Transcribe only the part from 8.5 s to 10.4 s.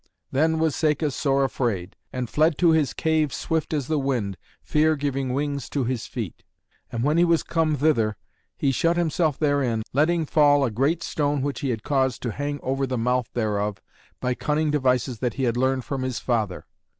he shut himself therein, letting